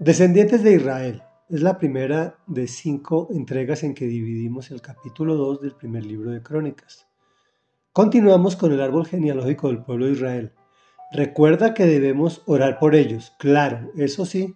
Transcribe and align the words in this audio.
Descendientes 0.00 0.62
de 0.62 0.74
Israel. 0.74 1.24
Es 1.48 1.60
la 1.60 1.76
primera 1.76 2.38
de 2.46 2.68
cinco 2.68 3.26
entregas 3.32 3.82
en 3.82 3.94
que 3.94 4.06
dividimos 4.06 4.70
el 4.70 4.80
capítulo 4.80 5.34
2 5.34 5.60
del 5.60 5.74
primer 5.74 6.06
libro 6.06 6.30
de 6.30 6.40
Crónicas. 6.40 7.08
Continuamos 7.92 8.54
con 8.54 8.70
el 8.70 8.80
árbol 8.80 9.06
genealógico 9.06 9.66
del 9.66 9.82
pueblo 9.82 10.06
de 10.06 10.12
Israel. 10.12 10.52
Recuerda 11.10 11.74
que 11.74 11.84
debemos 11.84 12.42
orar 12.46 12.78
por 12.78 12.94
ellos, 12.94 13.32
claro, 13.40 13.90
eso 13.96 14.24
sí, 14.24 14.54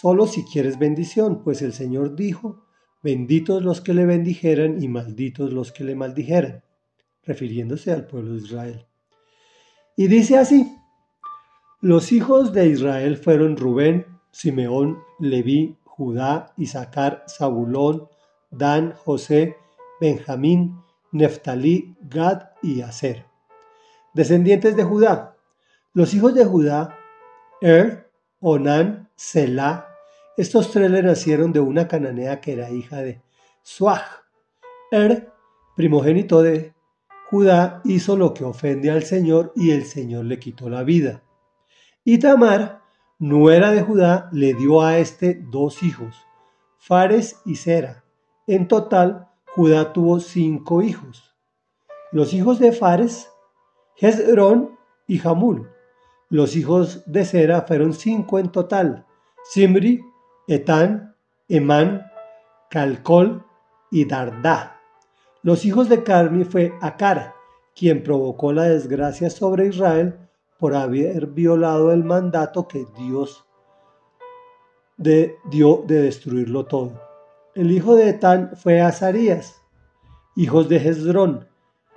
solo 0.00 0.26
si 0.26 0.44
quieres 0.44 0.78
bendición, 0.78 1.42
pues 1.42 1.62
el 1.62 1.72
Señor 1.72 2.14
dijo, 2.14 2.66
benditos 3.02 3.62
los 3.62 3.80
que 3.80 3.94
le 3.94 4.04
bendijeran 4.04 4.82
y 4.82 4.88
malditos 4.88 5.50
los 5.50 5.72
que 5.72 5.84
le 5.84 5.94
maldijeran, 5.94 6.62
refiriéndose 7.22 7.90
al 7.90 8.06
pueblo 8.06 8.34
de 8.34 8.42
Israel. 8.42 8.86
Y 9.96 10.08
dice 10.08 10.36
así, 10.36 10.76
los 11.80 12.12
hijos 12.12 12.52
de 12.52 12.66
Israel 12.66 13.16
fueron 13.16 13.56
Rubén, 13.56 14.15
Simeón, 14.36 15.02
Leví, 15.18 15.78
Judá, 15.84 16.52
Isaacar, 16.58 17.24
Zabulón, 17.26 18.06
Dan, 18.50 18.92
José, 18.92 19.56
Benjamín, 19.98 20.76
Neftalí, 21.10 21.96
Gad 22.02 22.50
y 22.62 22.82
Aser. 22.82 23.24
Descendientes 24.12 24.76
de 24.76 24.84
Judá. 24.84 25.36
Los 25.94 26.12
hijos 26.12 26.34
de 26.34 26.44
Judá, 26.44 26.98
Er, 27.62 28.10
Onán, 28.40 29.08
Selah. 29.16 29.88
Estos 30.36 30.70
tres 30.70 30.90
le 30.90 31.02
nacieron 31.02 31.50
de 31.50 31.60
una 31.60 31.88
cananea 31.88 32.42
que 32.42 32.52
era 32.52 32.70
hija 32.70 32.98
de 32.98 33.22
Suaj. 33.62 34.02
Er, 34.90 35.32
primogénito 35.76 36.42
de 36.42 36.74
Judá, 37.30 37.80
hizo 37.86 38.18
lo 38.18 38.34
que 38.34 38.44
ofende 38.44 38.90
al 38.90 39.02
Señor 39.02 39.54
y 39.56 39.70
el 39.70 39.86
Señor 39.86 40.26
le 40.26 40.38
quitó 40.38 40.68
la 40.68 40.82
vida. 40.82 41.22
Y 42.04 42.18
Tamar, 42.18 42.85
nuera 43.18 43.70
de 43.70 43.82
Judá, 43.82 44.28
le 44.32 44.54
dio 44.54 44.82
a 44.82 44.98
éste 44.98 45.40
dos 45.50 45.82
hijos, 45.82 46.16
Fares 46.78 47.40
y 47.44 47.56
Sera. 47.56 48.04
En 48.46 48.68
total, 48.68 49.28
Judá 49.54 49.92
tuvo 49.92 50.20
cinco 50.20 50.82
hijos. 50.82 51.34
Los 52.12 52.34
hijos 52.34 52.58
de 52.58 52.72
Fares, 52.72 53.30
Hezrón 53.96 54.78
y 55.06 55.18
Jamul. 55.18 55.70
Los 56.28 56.56
hijos 56.56 57.02
de 57.06 57.24
Sera 57.24 57.62
fueron 57.62 57.94
cinco 57.94 58.38
en 58.38 58.50
total, 58.50 59.06
Simri, 59.44 60.04
Etán, 60.46 61.16
Emán, 61.48 62.06
Calcol 62.70 63.44
y 63.90 64.04
Dardá. 64.04 64.80
Los 65.42 65.64
hijos 65.64 65.88
de 65.88 66.02
Carmi 66.02 66.44
fue 66.44 66.74
Acar, 66.82 67.34
quien 67.74 68.02
provocó 68.02 68.52
la 68.52 68.64
desgracia 68.64 69.30
sobre 69.30 69.68
Israel 69.68 70.25
por 70.58 70.74
haber 70.74 71.26
violado 71.26 71.92
el 71.92 72.04
mandato 72.04 72.66
que 72.68 72.86
Dios 72.96 73.44
dio 74.96 75.84
de 75.86 76.02
destruirlo 76.02 76.66
todo. 76.66 77.00
El 77.54 77.70
hijo 77.70 77.94
de 77.96 78.10
Etán 78.10 78.52
fue 78.56 78.80
Azarías, 78.80 79.62
hijos 80.34 80.68
de 80.68 80.76
Hezrón, 80.76 81.48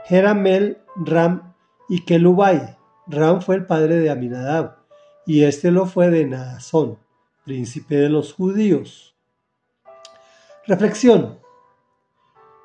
Jeramel, 0.05 0.77
Ram 0.95 1.53
y 1.87 2.05
Kelubai. 2.05 2.77
Ram 3.07 3.41
fue 3.41 3.55
el 3.55 3.65
padre 3.65 3.97
de 3.97 4.09
Aminadab, 4.09 4.77
y 5.25 5.43
este 5.43 5.71
lo 5.71 5.85
fue 5.85 6.09
de 6.09 6.25
Naasón, 6.25 6.97
príncipe 7.43 7.95
de 7.95 8.09
los 8.09 8.33
judíos. 8.33 9.15
Reflexión. 10.65 11.39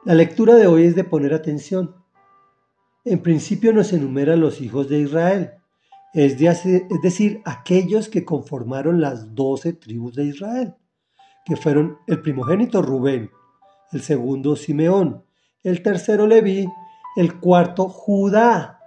La 0.05 0.15
lectura 0.15 0.55
de 0.57 0.67
hoy 0.67 0.85
es 0.85 0.95
de 0.95 1.05
poner 1.05 1.33
atención. 1.33 1.95
En 3.05 3.23
principio 3.23 3.73
nos 3.73 3.93
enumeran 3.93 4.41
los 4.41 4.61
hijos 4.61 4.89
de 4.89 4.99
Israel, 4.99 5.55
es, 6.15 6.39
decir, 7.03 7.43
aquellos 7.45 8.09
que 8.09 8.25
conformaron 8.25 9.01
las 9.01 9.35
doce 9.35 9.73
tribus 9.73 10.15
de 10.15 10.27
Israel, 10.27 10.75
que 11.45 11.57
fueron 11.57 11.99
el 12.07 12.23
primogénito 12.23 12.83
Rubén, 12.83 13.31
el 13.91 14.01
segundo 14.01 14.55
Simeón, 14.55 15.25
el 15.65 15.83
tercero 15.83 16.29
Leví, 16.29 16.69
el 17.17 17.41
cuarto 17.41 17.89
Judá, 17.89 18.79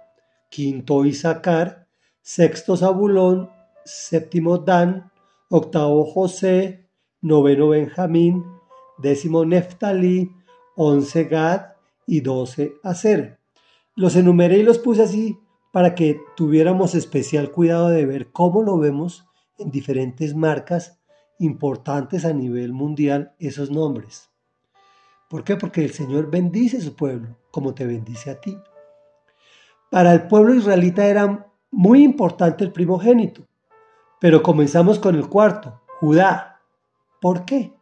quinto 0.50 1.04
Isaacar, 1.04 1.86
sexto 2.22 2.78
Zabulón, 2.78 3.50
séptimo 3.84 4.58
Dan, 4.58 5.12
octavo 5.50 6.06
José, 6.06 6.88
noveno 7.20 7.68
Benjamín, 7.68 8.42
décimo 8.96 9.44
Neftalí, 9.44 10.32
once 10.76 11.24
Gad 11.24 11.72
y 12.06 12.20
doce 12.20 12.72
Aser. 12.82 13.38
Los 13.94 14.16
enumeré 14.16 14.58
y 14.58 14.62
los 14.62 14.78
puse 14.78 15.02
así 15.02 15.38
para 15.78 15.94
que 15.94 16.20
tuviéramos 16.34 16.96
especial 16.96 17.52
cuidado 17.52 17.90
de 17.90 18.04
ver 18.04 18.32
cómo 18.32 18.64
lo 18.64 18.78
vemos 18.78 19.28
en 19.58 19.70
diferentes 19.70 20.34
marcas 20.34 20.98
importantes 21.38 22.24
a 22.24 22.32
nivel 22.32 22.72
mundial 22.72 23.36
esos 23.38 23.70
nombres. 23.70 24.28
¿Por 25.30 25.44
qué? 25.44 25.54
Porque 25.54 25.84
el 25.84 25.92
Señor 25.92 26.32
bendice 26.32 26.78
a 26.78 26.80
su 26.80 26.96
pueblo 26.96 27.38
como 27.52 27.76
te 27.76 27.86
bendice 27.86 28.28
a 28.28 28.40
ti. 28.40 28.58
Para 29.88 30.12
el 30.14 30.26
pueblo 30.26 30.52
israelita 30.52 31.06
era 31.06 31.46
muy 31.70 32.02
importante 32.02 32.64
el 32.64 32.72
primogénito, 32.72 33.46
pero 34.20 34.42
comenzamos 34.42 34.98
con 34.98 35.14
el 35.14 35.28
cuarto, 35.28 35.80
Judá. 36.00 36.60
¿Por 37.20 37.44
qué? 37.44 37.72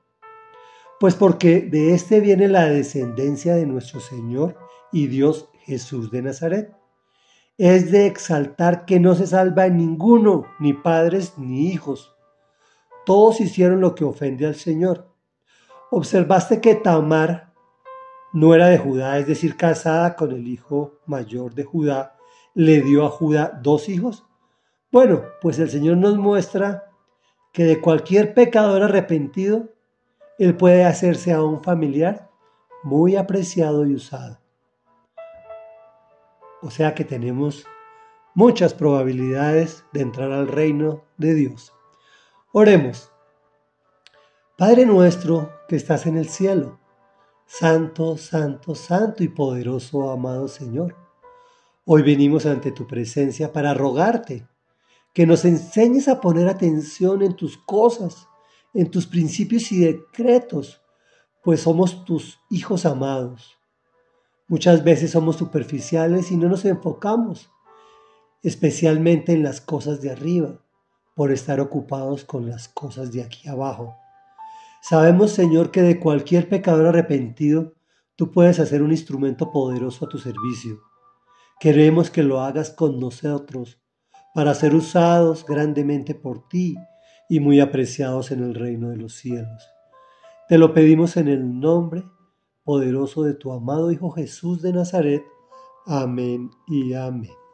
Pues 1.01 1.15
porque 1.15 1.63
de 1.63 1.95
este 1.95 2.21
viene 2.21 2.49
la 2.49 2.67
descendencia 2.67 3.55
de 3.55 3.65
nuestro 3.65 4.01
Señor 4.01 4.55
y 4.93 5.07
Dios 5.07 5.49
Jesús 5.65 6.11
de 6.11 6.21
Nazaret 6.21 6.76
es 7.59 7.91
de 7.91 8.06
exaltar 8.06 8.84
que 8.84 9.00
no 9.00 9.15
se 9.15 9.27
salva 9.27 9.67
en 9.67 9.78
ninguno, 9.78 10.47
ni 10.59 10.72
padres 10.72 11.34
ni 11.39 11.69
hijos. 11.69 12.15
Todos 13.06 13.41
hicieron 13.41 13.81
lo 13.81 13.94
que 13.94 14.05
ofende 14.05 14.47
al 14.47 14.56
Señor. 14.56 15.09
Observaste 15.91 16.61
que 16.61 16.75
Tamar 16.75 17.55
no 18.33 18.55
era 18.55 18.66
de 18.66 18.78
Judá, 18.78 19.19
es 19.19 19.27
decir, 19.27 19.56
casada 19.56 20.16
con 20.16 20.33
el 20.33 20.47
hijo 20.49 20.99
mayor 21.06 21.55
de 21.55 21.65
Judá, 21.65 22.16
le 22.53 22.83
dio 22.83 23.06
a 23.06 23.11
Judá 23.11 23.59
dos 23.62 23.89
hijos. 23.89 24.27
Bueno, 24.93 25.22
pues 25.41 25.59
el 25.59 25.71
Señor 25.71 25.97
nos 25.97 26.19
muestra 26.19 26.91
que 27.53 27.65
de 27.65 27.81
cualquier 27.81 28.34
pecador 28.34 28.83
arrepentido, 28.83 29.71
Él 30.39 30.56
puede 30.56 30.84
hacerse 30.84 31.33
a 31.33 31.43
un 31.43 31.62
familiar 31.62 32.28
muy 32.83 33.16
apreciado 33.16 33.87
y 33.87 33.95
usado. 33.95 34.39
O 36.62 36.71
sea 36.71 36.94
que 36.94 37.05
tenemos 37.05 37.67
muchas 38.34 38.72
probabilidades 38.72 39.84
de 39.93 40.00
entrar 40.00 40.33
al 40.33 40.49
reino 40.49 41.05
de 41.19 41.34
Dios. 41.34 41.72
Oremos. 42.53 43.12
Padre 44.56 44.87
nuestro 44.87 45.53
que 45.69 45.77
estás 45.77 46.06
en 46.06 46.16
el 46.16 46.28
cielo, 46.28 46.81
santo, 47.45 48.16
santo, 48.16 48.75
santo 48.75 49.22
y 49.22 49.28
poderoso, 49.28 50.11
amado 50.11 50.49
Señor. 50.49 50.97
Hoy 51.84 52.03
venimos 52.03 52.47
ante 52.47 52.72
tu 52.72 52.87
presencia 52.87 53.53
para 53.53 53.75
rogarte 53.75 54.49
que 55.12 55.27
nos 55.27 55.45
enseñes 55.45 56.09
a 56.09 56.22
poner 56.22 56.49
atención 56.49 57.22
en 57.22 57.37
tus 57.37 57.59
cosas, 57.59 58.28
en 58.72 58.91
tus 58.91 59.06
principios 59.06 59.71
y 59.72 59.81
decretos, 59.81 60.83
pues 61.43 61.61
somos 61.61 62.05
tus 62.06 62.41
hijos 62.50 62.87
amados 62.87 63.56
Muchas 64.49 64.84
veces 64.84 65.11
somos 65.11 65.37
superficiales 65.37 66.31
y 66.31 66.37
no 66.37 66.49
nos 66.49 66.65
enfocamos, 66.65 67.51
especialmente 68.45 69.33
en 69.33 69.43
las 69.43 69.61
cosas 69.61 70.01
de 70.01 70.12
arriba, 70.12 70.61
por 71.17 71.33
estar 71.33 71.59
ocupados 71.59 72.25
con 72.25 72.49
las 72.49 72.69
cosas 72.69 73.11
de 73.11 73.25
aquí 73.25 73.49
abajo. 73.49 73.97
Sabemos, 74.83 75.33
Señor, 75.33 75.73
que 75.73 75.83
de 75.83 75.99
cualquier 75.99 76.49
pecador 76.49 76.87
arrepentido, 76.87 77.75
tú 78.15 78.31
puedes 78.31 78.61
hacer 78.61 78.83
un 78.83 78.93
instrumento 78.93 79.51
poderoso 79.51 80.05
a 80.05 80.09
tu 80.09 80.19
servicio. 80.19 80.81
Queremos 81.59 82.09
que 82.09 82.23
lo 82.23 82.41
hagas 82.41 82.71
con 82.71 83.01
nosotros, 83.01 83.81
para 84.33 84.55
ser 84.55 84.77
usados 84.77 85.45
grandemente 85.45 86.15
por 86.15 86.47
ti 86.47 86.77
y 87.28 87.41
muy 87.41 87.59
apreciados 87.59 88.31
en 88.31 88.45
el 88.45 88.54
reino 88.54 88.91
de 88.91 88.98
los 88.98 89.15
cielos. 89.15 89.69
Te 90.48 90.57
lo 90.57 90.72
pedimos 90.72 91.16
en 91.16 91.27
el 91.27 91.59
nombre 91.59 92.04
poderoso 92.66 93.22
de 93.22 93.33
tu 93.33 93.53
amado 93.53 93.92
Hijo 93.92 94.10
Jesús 94.10 94.60
de 94.60 94.72
Nazaret. 94.72 95.24
Amén 95.86 96.51
y 96.66 96.92
amén. 96.92 97.46